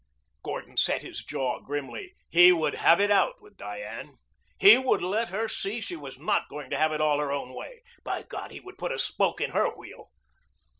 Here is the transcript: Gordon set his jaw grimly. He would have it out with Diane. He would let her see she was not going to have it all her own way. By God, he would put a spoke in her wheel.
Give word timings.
Gordon 0.41 0.77
set 0.77 1.03
his 1.03 1.23
jaw 1.23 1.59
grimly. 1.59 2.15
He 2.27 2.51
would 2.51 2.73
have 2.73 2.99
it 2.99 3.11
out 3.11 3.39
with 3.39 3.55
Diane. 3.55 4.15
He 4.57 4.75
would 4.79 5.03
let 5.03 5.29
her 5.29 5.47
see 5.47 5.79
she 5.79 5.95
was 5.95 6.17
not 6.17 6.49
going 6.49 6.71
to 6.71 6.77
have 6.79 6.91
it 6.91 7.01
all 7.01 7.19
her 7.19 7.31
own 7.31 7.53
way. 7.53 7.83
By 8.03 8.23
God, 8.23 8.49
he 8.49 8.59
would 8.59 8.79
put 8.79 8.91
a 8.91 8.97
spoke 8.97 9.39
in 9.39 9.51
her 9.51 9.69
wheel. 9.77 10.09